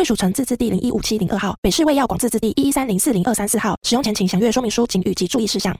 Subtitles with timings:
[0.00, 3.76] 贵属城自治地零一五七零二号，北市卫药广自治地一一三零四零二三四号。
[3.82, 5.76] 使用前请详阅说明书、警语及注意事项。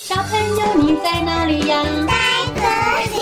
[0.00, 1.82] 小朋友，你在哪里呀？
[2.06, 2.12] 在
[2.54, 2.62] 这
[3.10, 3.16] 里。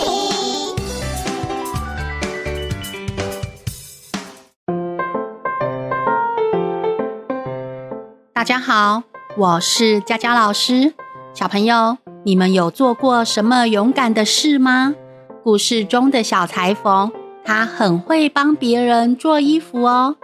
[8.35, 9.03] 大家好，
[9.39, 10.93] 我是佳佳老师。
[11.33, 11.97] 小朋友。
[12.25, 14.95] 你们有做过什么勇敢的事吗？
[15.43, 17.11] 故事中的小裁缝，
[17.45, 20.15] 他很会帮别人做衣服哦。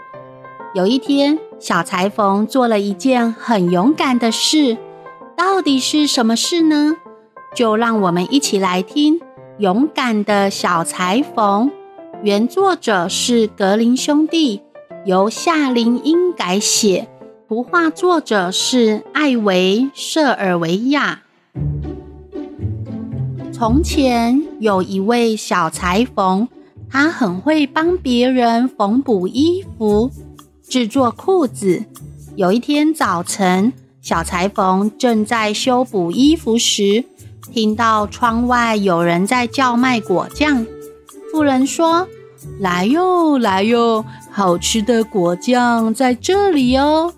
[0.74, 4.76] 有一天，小裁缝做了一件很勇敢的事，
[5.36, 6.94] 到底是什么事呢？
[7.56, 9.18] 就让我们一起来听
[9.58, 11.68] 《勇敢的小裁缝》。
[12.22, 14.62] 原作者是格林兄弟，
[15.04, 17.08] 由夏林英改写，
[17.48, 21.22] 图画作者是艾维·舍尔维亚。
[23.58, 26.46] 从前有一位小裁缝，
[26.88, 30.12] 他很会帮别人缝补衣服、
[30.68, 31.84] 制作裤子。
[32.36, 37.04] 有一天早晨，小裁缝正在修补衣服时，
[37.52, 40.64] 听到窗外有人在叫卖果酱。
[41.32, 42.06] 妇人说
[42.60, 47.12] ：“来哟，来哟，好吃的果酱在这里哦。”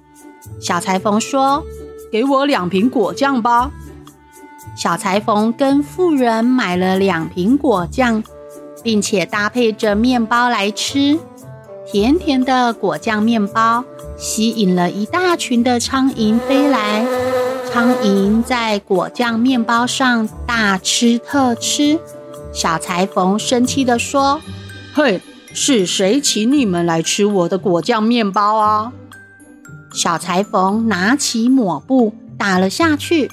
[0.59, 1.63] 小裁缝说
[2.11, 3.71] ：“给我两瓶果酱吧。”
[4.81, 8.25] 小裁缝跟妇人买了两瓶果酱，
[8.83, 11.19] 并且搭配着面包来吃。
[11.87, 13.85] 甜甜的果酱面包
[14.17, 17.05] 吸引了一大群的苍蝇飞来。
[17.71, 22.01] 苍蝇在果酱面包上大吃特吃。
[22.51, 24.41] 小裁缝生气地说
[24.97, 25.21] ：“嘿，
[25.53, 28.95] 是谁请你们来吃我的果酱面包啊？”
[29.93, 33.31] 小裁缝拿起抹布打了下去。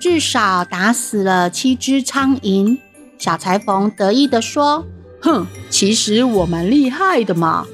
[0.00, 2.78] 至少打死了七只苍蝇。
[3.18, 4.86] 小裁缝得意地说
[5.20, 7.66] ：“哼，其实我蛮厉害的嘛。”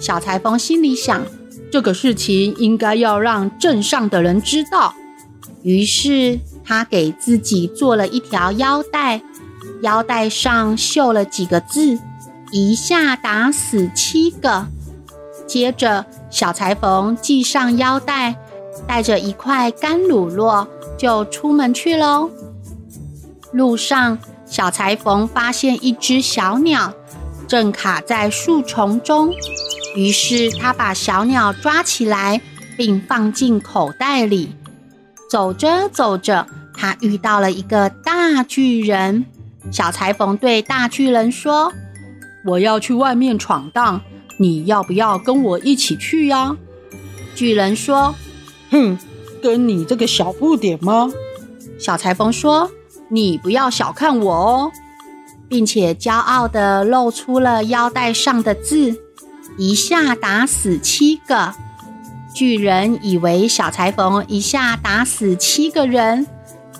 [0.00, 1.24] 小裁缝心里想
[1.70, 4.92] ：“这个事情应该要让镇上的人知道。”
[5.62, 9.22] 于是他给自己做了一条腰带，
[9.80, 11.98] 腰带上绣了几个字
[12.50, 14.66] ：“一下打死七个。”
[15.46, 18.34] 接着，小裁缝系上腰带，
[18.86, 20.66] 带着一块干乳酪。
[20.96, 22.30] 就出门去喽。
[23.52, 26.92] 路上，小裁缝发现一只小鸟
[27.46, 29.32] 正卡在树丛中，
[29.94, 32.40] 于是他把小鸟抓起来，
[32.76, 34.54] 并放进口袋里。
[35.30, 36.46] 走着走着，
[36.76, 39.24] 他遇到了一个大巨人。
[39.70, 41.72] 小裁缝对大巨人说
[42.44, 44.00] ：“我要去外面闯荡，
[44.38, 46.56] 你要不要跟我一起去呀？”
[47.34, 48.14] 巨人说
[48.70, 48.98] ：“哼。”
[49.44, 51.10] 跟你这个小不点吗？
[51.78, 52.70] 小裁缝说
[53.12, 54.72] ：“你不要小看我哦，
[55.50, 58.96] 并且骄傲地露出了腰带上的字，
[59.58, 61.52] 一下打死七个。”
[62.34, 66.26] 巨人以为小裁缝一下打死七个人，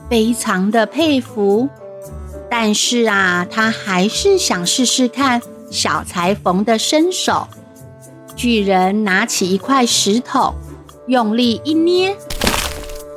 [0.08, 1.68] 非常的佩服。
[2.50, 7.46] 但是啊，他还是想试试看小裁缝的身手。
[8.34, 10.54] 巨人拿起一块石头，
[11.08, 12.16] 用力一捏。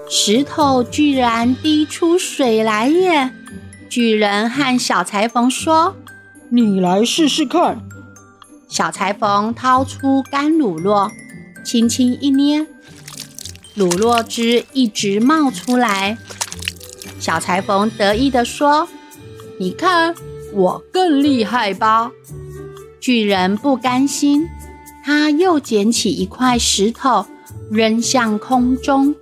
[0.10, 3.32] 石头居然滴出水来耶！
[3.90, 5.96] 巨人和小裁缝说
[6.50, 7.82] ：“你来试试看。”
[8.70, 11.10] 小裁缝掏出干乳酪，
[11.64, 12.66] 轻轻一捏，
[13.74, 16.18] 乳酪汁一直冒出来。
[17.20, 18.88] 小裁缝得意地说
[19.60, 20.16] ：“你看，
[20.54, 22.12] 我更厉害吧？”
[23.02, 24.48] 巨人不甘心，
[25.04, 27.26] 他又捡起一块石头，
[27.70, 29.16] 扔向空中。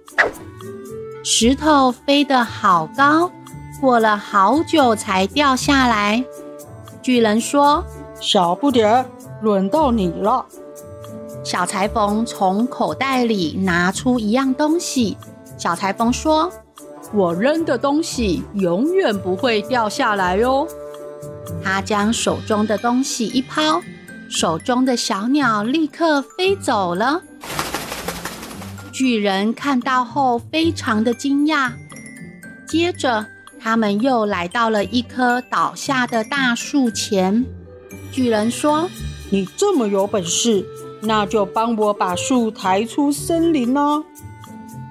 [1.28, 3.32] 石头飞得好高，
[3.82, 6.24] 过了好久才掉下来。
[7.02, 7.84] 巨人说
[8.22, 9.04] ：“小不点，
[9.42, 10.46] 轮到你了。”
[11.44, 15.18] 小裁缝从口袋里拿出一样东西。
[15.58, 16.52] 小裁缝说
[17.12, 20.68] ：“我扔的东西永远不会掉下来哟。”
[21.64, 23.82] 他将手中的东西一抛，
[24.30, 27.20] 手中的小鸟立刻飞走了。
[28.96, 31.74] 巨人看到后，非常的惊讶。
[32.66, 33.26] 接着，
[33.60, 37.46] 他们又来到了一棵倒下的大树前。
[38.10, 38.90] 巨人说
[39.30, 40.66] ：“你这么有本事，
[41.02, 44.02] 那就帮我把树抬出森林呢。”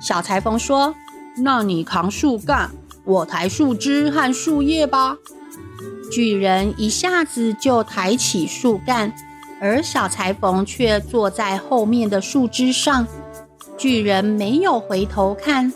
[0.02, 0.94] 小裁缝说
[1.42, 2.70] ：“那你扛树干，
[3.04, 5.16] 我抬树枝和树叶吧。”
[6.12, 9.10] 巨人一下子就抬起树干，
[9.58, 13.06] 而小裁缝却坐在后面的树枝上。
[13.76, 15.72] 巨人没有回头看，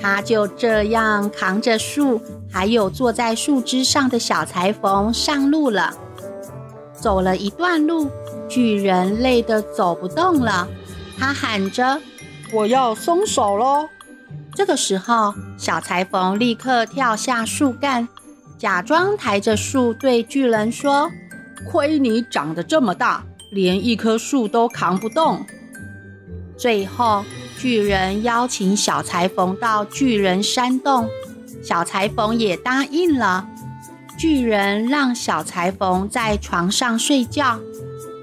[0.00, 2.20] 他就这样扛着树，
[2.50, 5.94] 还有坐在树枝上的小裁缝上路了。
[6.92, 8.10] 走了一段路，
[8.48, 10.66] 巨人累得走不动了，
[11.18, 12.00] 他喊着
[12.52, 13.88] ：“我要松手喽！”
[14.54, 18.08] 这个时候，小裁缝立刻跳下树干。
[18.56, 21.10] 假装抬着树对巨人说
[21.70, 25.44] ：“亏你长得这么大，连一棵树都扛不动。”
[26.64, 27.22] 最后，
[27.58, 31.10] 巨人邀请小裁缝到巨人山洞，
[31.62, 33.46] 小裁缝也答应了。
[34.16, 37.60] 巨人让小裁缝在床上睡觉，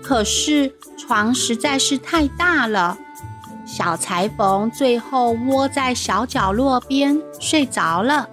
[0.02, 2.98] 可是床实在是太大了，
[3.64, 8.28] 小裁缝最后窝在小角落边睡着了。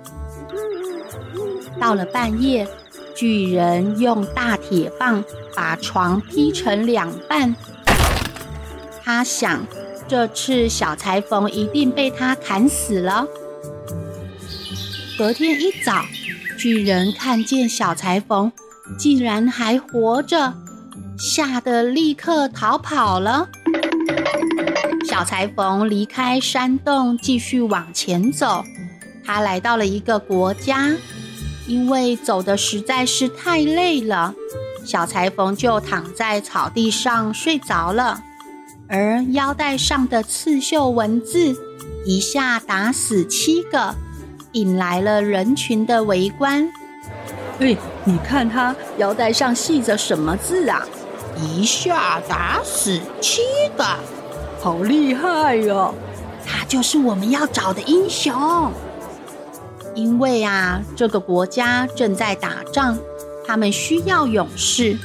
[1.78, 2.66] 到了半夜，
[3.14, 5.22] 巨人用大铁棒
[5.54, 7.54] 把床劈成两半。
[9.04, 9.66] 他想，
[10.08, 13.26] 这次小裁缝一定被他砍死了。
[15.18, 16.04] 隔天一早，
[16.58, 18.50] 巨人看见小裁缝
[18.98, 20.54] 竟然还活着，
[21.18, 23.48] 吓得立刻逃跑了。
[25.06, 28.64] 小裁缝离开山洞，继续往前走。
[29.24, 30.96] 他来到了一个国家。
[31.66, 34.34] 因为走的实在是太累了，
[34.86, 38.22] 小裁缝就躺在草地上睡着了。
[38.88, 41.54] 而腰带上的刺绣文字
[42.06, 43.94] 一下打死七个，
[44.52, 46.66] 引来了人群的围观。
[47.58, 50.86] 哎，你看他腰带上系着什么字啊？
[51.36, 53.42] 一下打死七
[53.76, 53.84] 个，
[54.58, 55.94] 好厉害哟！
[56.46, 58.72] 他就是我们要找的英雄。
[59.94, 62.96] 因为啊，这个国家正在打仗，
[63.46, 64.96] 他们需要勇士，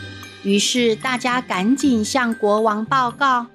[0.44, 3.48] 于是大家赶紧向国王报告。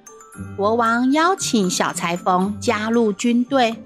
[0.57, 3.77] 国王邀请小裁缝加入军队，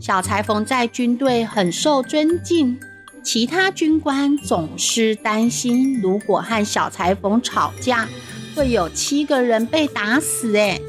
[0.00, 2.78] 小裁缝在军队很受尊敬。
[3.22, 8.08] 其他军官总是担心，如果和小裁缝吵架，
[8.54, 10.56] 会有七个人被打死。
[10.56, 10.80] 哎，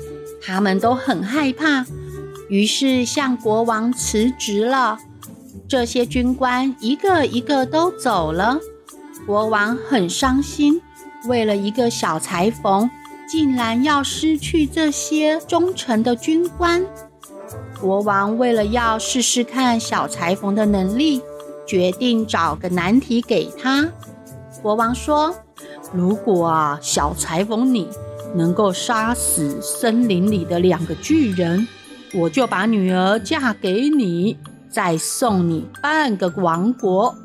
[0.41, 1.85] 他们都很害怕，
[2.47, 4.97] 于是向国王辞职了。
[5.67, 8.59] 这些军官一个一个都走了，
[9.25, 10.81] 国王很伤心。
[11.27, 12.89] 为了一个小裁缝，
[13.29, 16.83] 竟然要失去这些忠诚的军官。
[17.79, 21.21] 国王为了要试试看小裁缝的能力，
[21.67, 23.87] 决定找个难题给他。
[24.63, 25.33] 国王说
[25.93, 27.87] ：“如果啊，小裁缝你
[28.33, 31.67] 能够杀死森林里的两个巨人，
[32.15, 34.37] 我就把女儿嫁给你。”
[34.71, 37.15] 再送你半个王国。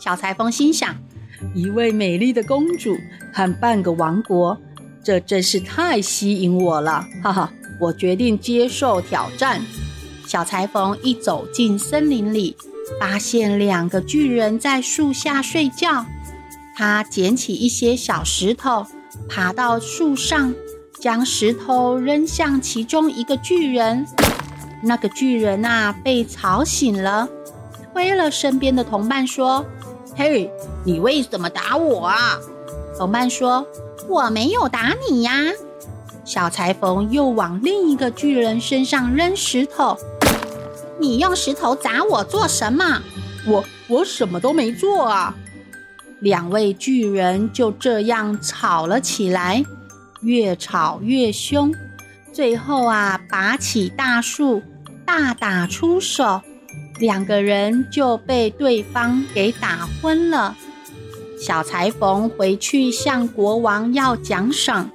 [0.00, 0.96] 小裁缝心想：
[1.54, 2.96] 一位美丽的公主
[3.32, 4.58] 和半个王国，
[5.06, 7.06] 这真是太吸引我了！
[7.22, 9.64] 哈哈，我决定接受挑战。
[10.26, 12.56] 小裁缝一走进森林里，
[12.98, 16.04] 发现两个巨人在树下睡觉。
[16.74, 18.84] 他捡起一些小石头，
[19.28, 20.52] 爬到树上，
[20.98, 24.04] 将石头扔向其中一个巨人。
[24.82, 27.28] 那个巨人啊，被吵醒了，
[27.92, 29.64] 推了身边的同伴说
[30.16, 30.50] ：“嘿，
[30.84, 32.40] 你为什么打我啊？”
[32.98, 33.64] 同伴说
[34.08, 35.32] ：“我没有打你呀。”
[36.24, 39.96] 小裁缝又往另一个巨人身上扔石头
[40.98, 43.00] ：“你用石头砸我做什么
[43.46, 45.34] ？”“我我什么都没做啊！”
[46.20, 49.62] 两位巨人就这样吵了起来，
[50.22, 51.72] 越吵越凶。
[52.32, 54.62] 最后啊，拔起大树，
[55.04, 56.40] 大打出手，
[56.98, 60.56] 两个人就被对方给打昏了。
[61.38, 64.90] 小裁缝回去向国王要奖赏，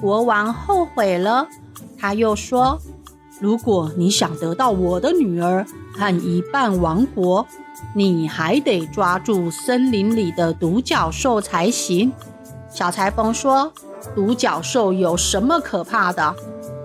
[0.00, 1.48] 国王后悔了，
[1.98, 2.78] 他又说
[3.40, 7.46] ：“如果你想得到我的女儿和一半王国，
[7.94, 12.12] 你还得抓住森林里的独角兽才行。”
[12.70, 13.72] 小裁缝说
[14.14, 16.34] ：“独角兽有什么可怕的？”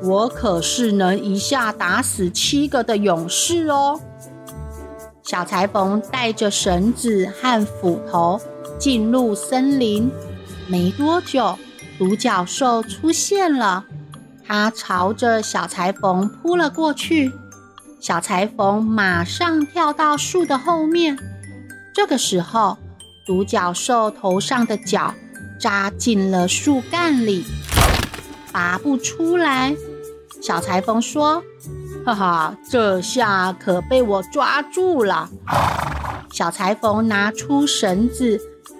[0.01, 3.99] 我可是能一下打死七个的勇士哦！
[5.23, 8.39] 小裁缝带着绳子和斧头
[8.79, 10.09] 进入森林，
[10.67, 11.59] 没多久，
[11.97, 13.83] 独角兽出现了。
[14.47, 17.31] 它朝着小裁缝扑了过去。
[17.99, 21.19] 小裁缝马上跳到树的后面。
[21.93, 22.77] 这个时候，
[23.27, 25.13] 独角兽头上的角
[25.59, 27.43] 扎进了树干里，
[28.53, 29.75] 拔不出来。
[30.41, 31.43] 小裁缝说
[32.05, 35.29] ：“哈哈，这下可被我抓住了。”
[36.31, 38.39] 小裁缝拿出绳子，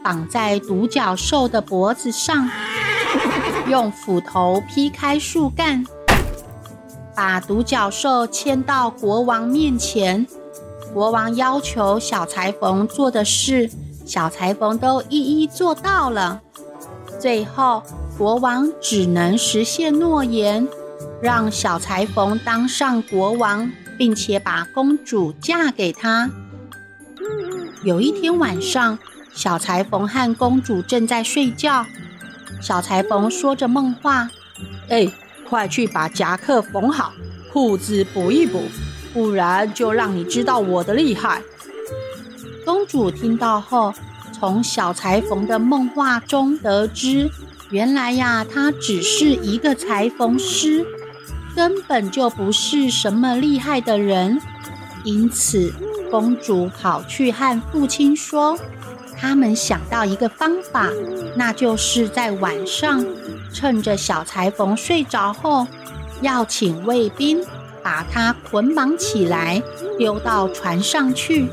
[0.09, 2.49] 绑在独角兽的脖子上，
[3.69, 5.85] 用斧头劈开树干。
[7.15, 10.25] 把独角兽牵到国王面前，
[10.91, 13.69] 国王要求小裁缝做的事，
[14.03, 16.41] 小裁缝都一一做到了。
[17.19, 17.83] 最后，
[18.17, 20.67] 国王只能实现诺言，
[21.21, 26.31] 让小裁缝当上国王，并且把公主嫁给他。
[27.83, 28.97] 有一天晚上，
[29.39, 31.85] 小裁缝和公主正在睡觉，
[32.61, 34.29] 小裁缝说着梦话
[34.91, 35.09] ：“哎。”
[35.49, 37.11] 快去把夹克缝好，
[37.51, 38.65] 裤子补一补，
[39.11, 41.41] 不然就让你知道我的厉害。
[42.63, 43.91] 公主听到后，
[44.31, 47.31] 从小裁缝的梦话中得知，
[47.71, 50.85] 原来呀，他只是一个裁缝师，
[51.55, 54.39] 根本就不是什么厉害的人。
[55.03, 55.73] 因此，
[56.11, 58.59] 公主跑去和父亲说。
[59.21, 60.87] 他们想到一个方法，
[61.35, 63.05] 那就是在晚上，
[63.53, 65.67] 趁着小裁缝睡着后，
[66.21, 67.43] 要请卫兵
[67.83, 69.61] 把他捆绑起来，
[69.97, 71.49] 丢到船上去。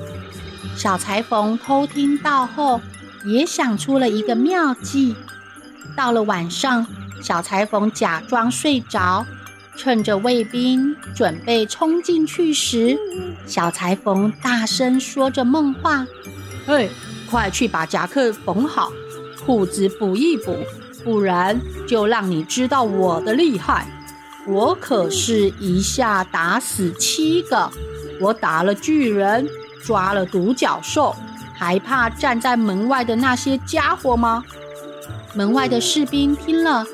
[0.76, 2.80] 小裁缝偷听到后，
[3.24, 5.16] 也想出了一个妙计。
[5.96, 6.86] 到了晚上，
[7.20, 9.26] 小裁缝假装睡着，
[9.76, 12.96] 趁着卫兵准备冲进去时，
[13.44, 16.06] 小裁缝大声说着梦话
[16.64, 16.88] ：“嘿。”
[17.26, 18.92] 快去把夹克缝好，
[19.44, 20.56] 裤子补一补，
[21.04, 23.86] 不然就让你知道我的厉害。
[24.46, 27.70] 我可是一下打死七个，
[28.20, 29.48] 我打了巨人，
[29.82, 31.14] 抓了独角兽，
[31.52, 34.44] 还怕站在门外的那些家伙吗？
[35.34, 36.86] 门外的士兵听了，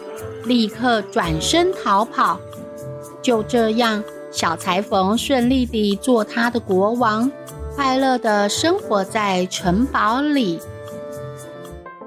[0.44, 2.40] 立刻转身逃跑。
[3.20, 7.30] 就这样，小裁缝顺利地做他的国王。
[7.74, 10.60] 快乐的生活在城堡里。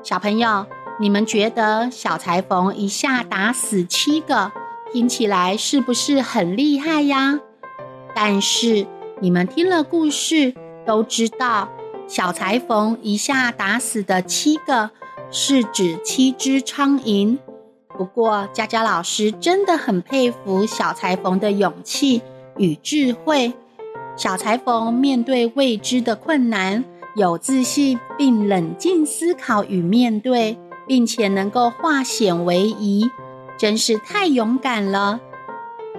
[0.03, 0.67] 小朋友，
[0.99, 4.51] 你们觉得小裁缝一下打死七个，
[4.93, 7.39] 听起来是不是很厉害呀？
[8.13, 8.85] 但是
[9.19, 10.53] 你们听了故事
[10.85, 11.69] 都知道，
[12.07, 14.91] 小裁缝一下打死的七个
[15.31, 17.39] 是指七只苍蝇。
[17.97, 22.21] 不过，佳佳老师真的很佩服小裁缝的勇气
[22.57, 23.53] 与智慧。
[24.15, 26.83] 小裁缝面对未知的困难，
[27.15, 30.57] 有自信并冷静思考与面对，
[30.87, 33.09] 并且能够化险为夷，
[33.57, 35.19] 真是太勇敢了。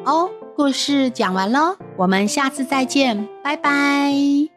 [0.05, 4.56] 哦，故事讲完喽，我们下次再见，拜拜。